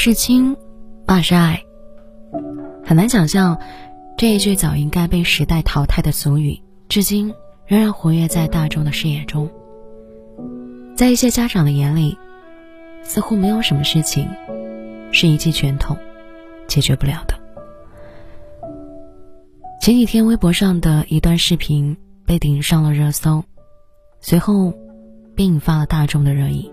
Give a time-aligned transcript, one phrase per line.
[0.00, 0.56] 是亲，
[1.04, 1.60] 爸是爱。
[2.84, 3.58] 很难想象，
[4.16, 7.34] 这一句早应该被时代淘汰的俗语，至今
[7.66, 9.50] 仍然活跃在大众的视野中。
[10.94, 12.16] 在一些家长的眼里，
[13.02, 14.28] 似乎没有什么事情
[15.10, 15.96] 是一记拳头
[16.68, 17.34] 解决不了的。
[19.80, 23.42] 前几天，微博上的一段视频被顶上了热搜，
[24.20, 24.72] 随后
[25.34, 26.70] 便引发了大众的热议。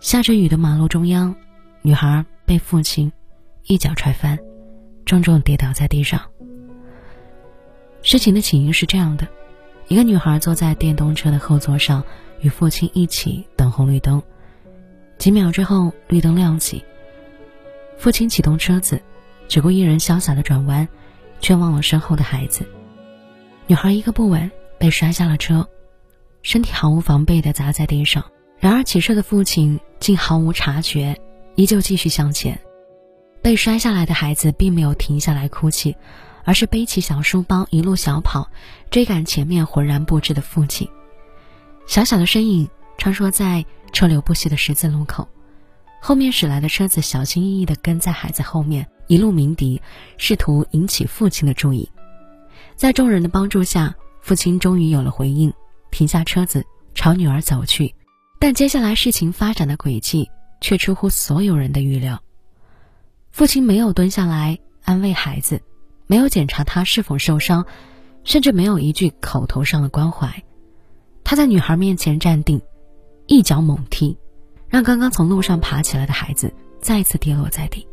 [0.00, 1.36] 下着雨的马路中央，
[1.82, 3.10] 女孩被父亲
[3.64, 4.38] 一脚踹翻，
[5.06, 6.20] 重重跌倒在地上。
[8.02, 9.26] 事情的起因是这样的：
[9.88, 12.04] 一个女孩坐在电动车的后座上，
[12.40, 14.22] 与父亲一起等红绿灯。
[15.16, 16.84] 几秒之后，绿灯亮起，
[17.96, 19.00] 父亲启动车子，
[19.48, 20.86] 只顾一人潇洒的转弯，
[21.40, 22.66] 却忘了身后的孩子。
[23.66, 25.66] 女孩一个不稳，被摔下了车，
[26.42, 28.22] 身体毫无防备的砸在地上。
[28.58, 31.18] 然而，骑车的父亲竟毫无察觉，
[31.54, 32.58] 依旧继续向前。
[33.42, 35.96] 被摔下来的孩子并没有停下来哭泣，
[36.44, 38.50] 而是背起小书包一路小跑，
[38.90, 40.88] 追赶前面浑然不知的父亲。
[41.86, 45.26] 小小的身影穿梭在车流不息的十字路口，
[46.00, 49.80] 后面驶来的车子小心翼翼地跟在孩子后面，一路鸣笛，
[50.18, 51.90] 试图引起父亲的注意。
[52.76, 55.52] 在众人的帮助下，父亲终于有了回应，
[55.90, 57.94] 停下车子，朝女儿走去。
[58.38, 60.30] 但接下来事情发展的轨迹
[60.60, 62.22] 却出乎所有人的预料。
[63.30, 65.62] 父亲没有蹲下来安慰孩子，
[66.06, 67.64] 没有检查他是否受伤，
[68.24, 70.42] 甚至没有一句口头上的关怀。
[71.22, 72.60] 他在女孩面前站定，
[73.26, 74.16] 一脚猛踢，
[74.68, 77.86] 让刚刚从路上爬起来的孩子再次跌落在地。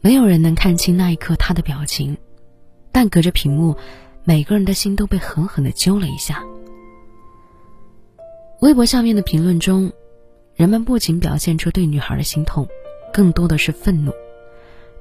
[0.00, 2.16] 没有人能看清那一刻他的表情，
[2.92, 3.76] 但隔着屏幕，
[4.24, 6.42] 每个人的心都被狠狠地揪了一下。
[8.60, 9.92] 微博下面的评论中，
[10.56, 12.66] 人们不仅表现出对女孩的心痛，
[13.12, 14.12] 更多的是愤怒。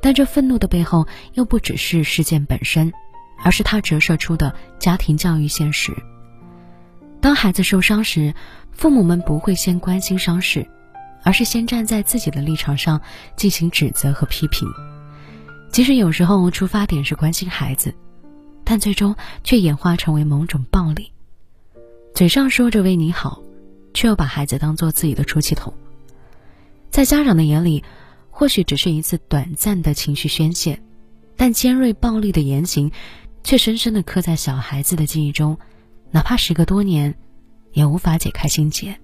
[0.02, 2.92] 但这愤怒的背后，又不只是事件本身，
[3.42, 5.94] 而是它折射出的家庭教育现实。
[7.22, 8.34] 当孩子受伤时，
[8.72, 10.68] 父母们不会先关心伤势，
[11.24, 13.00] 而是先站在自己的立场上
[13.38, 14.68] 进行指责和批评。
[15.72, 17.96] 即使有时候出发点是关心孩子，
[18.66, 21.14] 但最终却演化成为某种暴力。
[22.14, 23.42] 嘴上说着为你好。
[23.96, 25.74] 却又把孩子当做自己的出气筒，
[26.92, 27.84] 在家长的眼里，
[28.30, 30.80] 或许只是一次短暂的情绪宣泄，
[31.38, 32.92] 但尖锐暴力的言行，
[33.44, 35.58] 却深深的刻在小孩子的记忆中，
[36.12, 37.16] 哪怕时隔多年，
[37.72, 39.00] 也无法解开心结。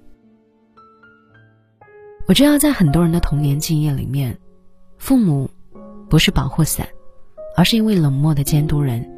[2.28, 4.38] 我知道，在很多人的童年记忆里面，
[4.97, 5.50] 父母
[6.09, 6.88] 不是保护伞，
[7.56, 9.09] 而是一位冷漠的监督人，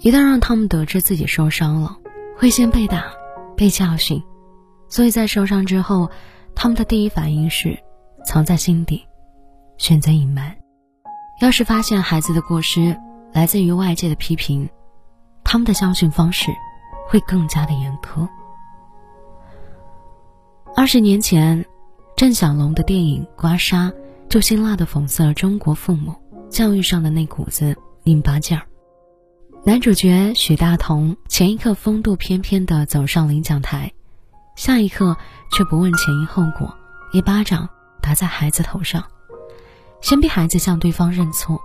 [0.00, 1.98] 一旦让他们得知自己受伤了，
[2.38, 3.12] 会先被打，
[3.54, 4.22] 被教训。
[4.88, 6.10] 所以在受伤之后，
[6.54, 7.78] 他们的第一反应是
[8.24, 9.04] 藏在心底，
[9.76, 10.56] 选择隐瞒。
[11.40, 12.96] 要是发现孩子的过失
[13.32, 14.68] 来自于外界的批评，
[15.42, 16.50] 他们的教训方式
[17.08, 18.28] 会更加的严苛。
[20.76, 21.64] 二十年前，
[22.16, 23.90] 郑晓龙的电影《刮痧》
[24.28, 26.14] 就辛辣的讽刺了中国父母
[26.48, 28.64] 教育上的那股子拧巴劲儿。
[29.64, 33.92] 男主角许大同前一刻风度翩翩的走上领奖台。
[34.54, 35.16] 下一刻
[35.50, 36.74] 却不问前因后果，
[37.12, 37.68] 一巴掌
[38.00, 39.04] 打在孩子头上，
[40.00, 41.60] 先逼孩子向对方认错。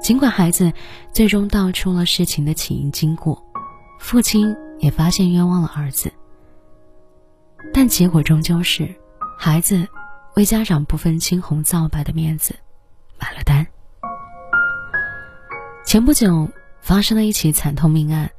[0.00, 0.72] 尽管孩子
[1.12, 3.42] 最终道出了事情的起因经过，
[3.98, 6.12] 父亲也发现冤枉了儿子，
[7.72, 8.94] 但结果终究是
[9.36, 9.88] 孩子
[10.36, 12.54] 为家长不分青红皂白的面子
[13.18, 13.66] 买了单。
[15.84, 16.48] 前不久
[16.80, 18.30] 发生的一起惨痛命案，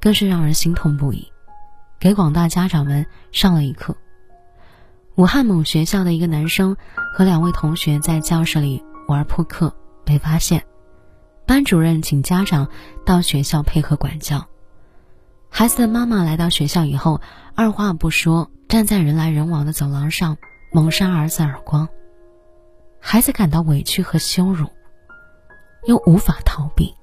[0.00, 1.32] 更是让人心痛不已。
[2.00, 3.96] 给广大家长们上了一课。
[5.16, 6.76] 武汉某学校的一个男生
[7.12, 10.64] 和两位同学在教室里玩扑克，被发现，
[11.44, 12.68] 班主任请家长
[13.04, 14.46] 到学校配合管教。
[15.50, 17.20] 孩子的妈妈来到学校以后，
[17.56, 20.36] 二话不说，站在人来人往的走廊上
[20.72, 21.88] 猛扇儿子耳光。
[23.00, 24.68] 孩子感到委屈和羞辱，
[25.86, 26.94] 又无法逃避，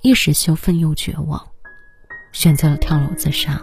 [0.00, 1.48] 一时羞愤又绝望，
[2.32, 3.60] 选择了跳楼自杀。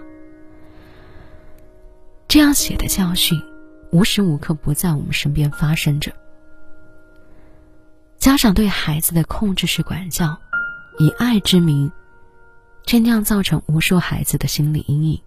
[2.27, 3.41] 这样写的教训，
[3.91, 6.11] 无时无刻不在我们身边发生着。
[8.17, 10.37] 家长对孩子的控制式管教，
[10.97, 11.91] 以爱之名，
[12.83, 15.21] 却酿造成无数孩子的心理阴影，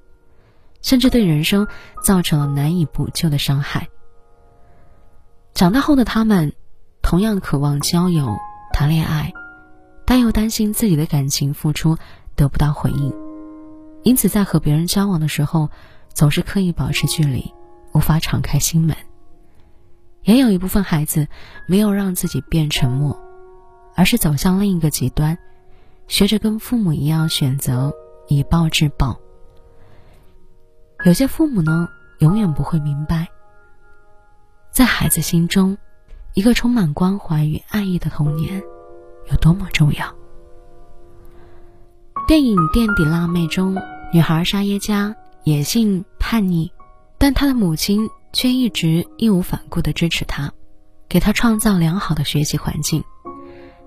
[0.82, 1.66] 甚至对人生
[2.02, 3.88] 造成了难以补救的伤害。
[5.54, 6.52] 长大后的他们，
[7.00, 8.36] 同样渴望交友、
[8.72, 9.32] 谈恋爱，
[10.04, 11.96] 但又担心自己的感情付出
[12.34, 13.14] 得不到回应，
[14.02, 15.70] 因此在和别人交往的时候。
[16.18, 17.54] 总是刻意保持距离，
[17.94, 18.96] 无法敞开心门。
[20.24, 21.28] 也有一部分孩子
[21.68, 23.16] 没有让自己变沉默，
[23.94, 25.38] 而是走向另一个极端，
[26.08, 27.94] 学着跟父母一样选择
[28.26, 29.16] 以暴制暴。
[31.04, 31.88] 有些父母呢，
[32.18, 33.28] 永远不会明白，
[34.72, 35.78] 在孩子心中，
[36.34, 38.60] 一个充满关怀与爱意的童年
[39.30, 40.12] 有多么重要。
[42.26, 43.76] 电影《垫底辣妹》中，
[44.12, 45.14] 女孩沙耶加
[45.48, 46.72] 野性叛逆，
[47.16, 50.52] 但她的母亲却一直义无反顾地支持她，
[51.08, 53.02] 给她创造良好的学习环境。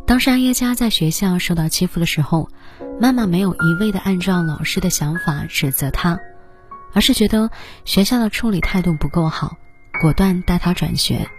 [0.07, 2.49] 当沙耶加在学校受到欺负的时候，
[2.99, 6.19] 妈妈没有一味地按照老师的想法指责她。
[6.93, 7.49] 而是觉得
[7.85, 9.55] 学校的处理态度不够好，
[10.01, 11.29] 果断带他转学。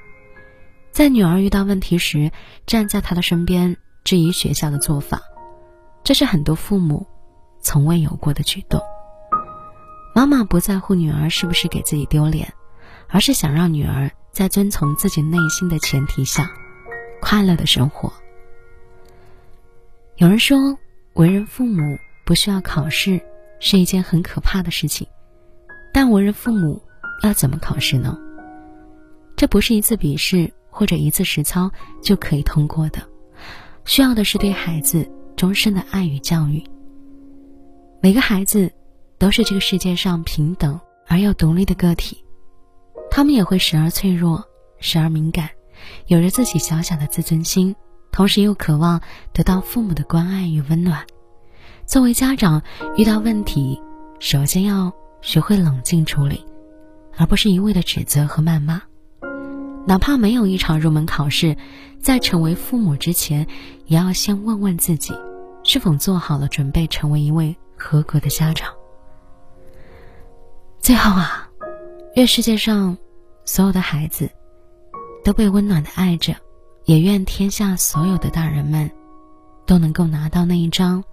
[0.93, 2.31] 在女儿遇到问题时，
[2.65, 5.21] 站在她的身边，质疑学校的做法，
[6.05, 7.07] 这是很多父母
[7.61, 8.81] 从未有过的举动。
[10.15, 12.53] 妈妈不在乎女儿是不是给自己丢脸，
[13.09, 16.51] 而是想让女儿在遵从自己内心的前提下，
[17.21, 18.13] 快乐的生活。
[20.17, 20.79] 有人说，
[21.15, 23.21] 为人父母不需要考试，
[23.59, 25.07] 是一件很可怕的事情。
[25.95, 26.83] 但为人父母
[27.23, 28.19] 要怎么考试呢？
[29.35, 31.71] 这不是一次笔试或者一次实操
[32.03, 33.01] 就可以通过的，
[33.87, 36.63] 需要的是对孩子终身的爱与教育。
[38.01, 38.71] 每个孩子
[39.23, 42.25] 都是这个世界上平等而又独立的个体，
[43.09, 44.45] 他们也会时而脆弱，
[44.81, 45.51] 时而敏感，
[46.09, 47.77] 有着自己小小的自尊心，
[48.11, 49.01] 同时又渴望
[49.33, 51.07] 得到父母的关爱与温暖。
[51.87, 52.65] 作为家长，
[52.97, 53.81] 遇到问题，
[54.19, 54.93] 首先要。
[55.21, 56.45] 学会冷静处理，
[57.17, 58.83] 而不是一味的指责和谩骂。
[59.87, 61.57] 哪怕没有一场入门考试，
[62.01, 63.47] 在成为父母之前，
[63.87, 65.15] 也要先问问自己，
[65.63, 68.69] 是否做好了准备成为一位合格的家长。
[70.83, 71.49] 最后啊，
[72.17, 72.99] 愿世界上
[73.45, 74.29] 所有的孩子
[75.23, 76.35] 都被温暖的爱着，
[76.87, 78.91] 也愿天下所有的大人们
[79.65, 81.05] 都能够拿到那一张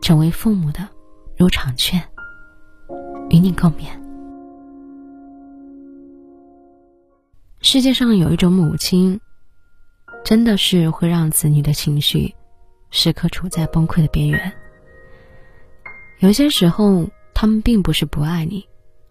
[0.00, 0.88] 成为父母的
[1.36, 2.00] 入场券。
[3.30, 3.86] 与你共勉。
[7.60, 9.20] 世界上有一种母亲，
[10.24, 12.32] 真的是会让子女的情绪
[12.90, 14.52] 时刻处在崩溃的边缘。
[16.20, 18.64] 有些时候，他们并不是不爱你，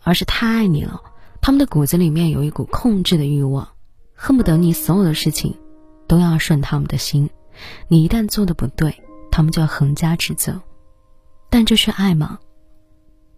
[0.09, 1.01] 而是太爱你了。
[1.39, 3.69] 他们的骨子里面有一股控制的欲望，
[4.15, 5.53] 恨不得你所有的事情
[6.07, 7.29] 都要顺他们的心。
[7.87, 10.59] 你一旦做的不对，他们就要横加指责。
[11.51, 12.39] 但这是爱吗？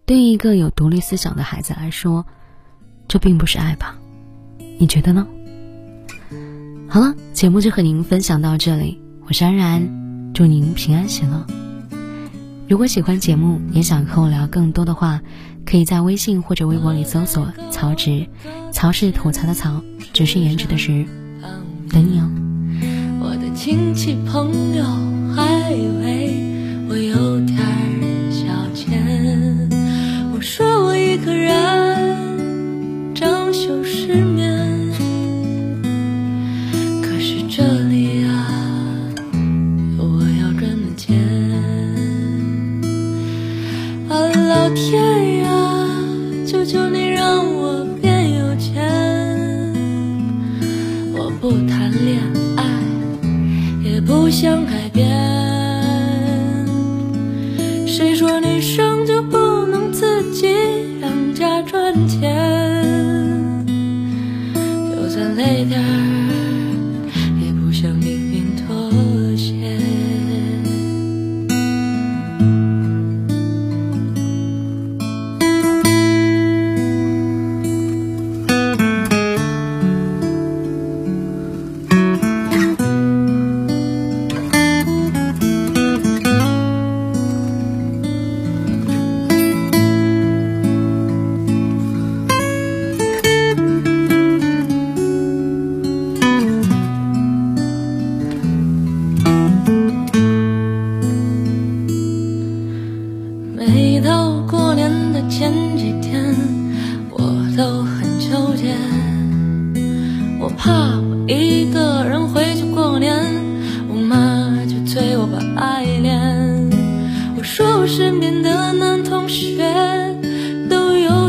[0.06, 2.24] 对于一个有独立思想的孩子来说，
[3.06, 3.98] 这并不是爱吧？
[4.78, 5.28] 你觉得呢？
[6.88, 11.46] 好了，节目就和您分享到这里，我是安然，祝您平安喜乐。
[12.66, 15.20] 如果喜欢节目，也想和我聊更多的话，
[15.64, 18.26] 可以在微信或者微博里搜索“曹植”，
[18.72, 19.82] 曹是吐槽的曹，
[20.12, 21.04] 只是颜值的值，
[21.90, 22.30] 等你哦。
[23.20, 24.84] 我的亲戚朋友
[25.34, 27.62] 还以为我有点。
[30.44, 34.12] 说我一个人装修失
[58.40, 58.91] 你说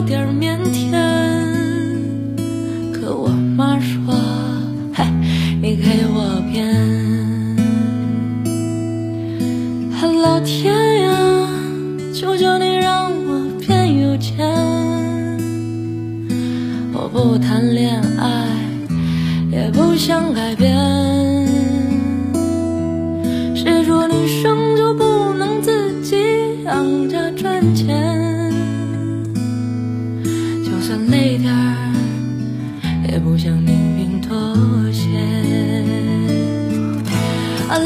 [0.06, 1.03] 点腼腆。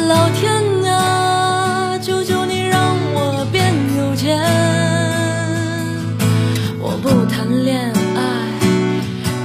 [0.06, 0.54] 老天
[0.86, 4.38] 啊，求求你让我变有钱！
[6.80, 8.20] 我不谈恋爱，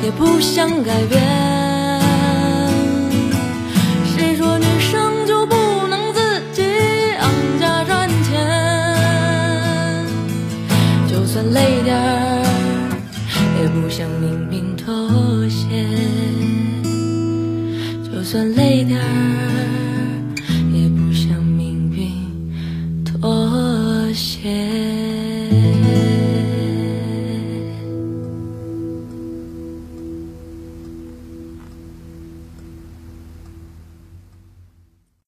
[0.04, 1.20] 也不想改变。
[4.04, 5.56] 谁说女生就不
[5.88, 6.62] 能自己
[7.18, 8.30] 养家赚钱？
[11.08, 12.44] 就算累点儿，
[13.62, 14.92] 也不想明明妥
[15.48, 15.88] 协。
[18.04, 19.41] 就算累点儿。